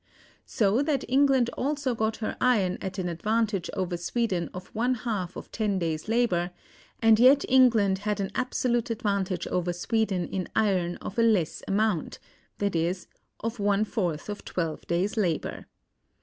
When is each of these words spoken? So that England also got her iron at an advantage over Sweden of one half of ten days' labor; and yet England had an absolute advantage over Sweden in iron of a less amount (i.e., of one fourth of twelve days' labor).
So 0.47 0.81
that 0.81 1.05
England 1.07 1.51
also 1.55 1.93
got 1.93 2.17
her 2.25 2.35
iron 2.41 2.79
at 2.81 2.97
an 2.97 3.07
advantage 3.07 3.69
over 3.75 3.97
Sweden 3.97 4.49
of 4.51 4.73
one 4.73 4.95
half 4.95 5.35
of 5.35 5.51
ten 5.51 5.77
days' 5.77 6.07
labor; 6.09 6.49
and 7.03 7.19
yet 7.19 7.45
England 7.47 7.99
had 7.99 8.19
an 8.19 8.31
absolute 8.33 8.89
advantage 8.89 9.45
over 9.45 9.71
Sweden 9.71 10.25
in 10.27 10.49
iron 10.55 10.95
of 11.03 11.19
a 11.19 11.21
less 11.21 11.61
amount 11.67 12.17
(i.e., 12.59 12.95
of 13.41 13.59
one 13.59 13.85
fourth 13.85 14.27
of 14.27 14.43
twelve 14.43 14.87
days' 14.87 15.17
labor). 15.17 15.67